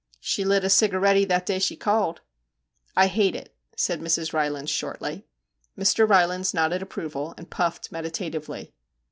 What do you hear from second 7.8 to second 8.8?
meditatively.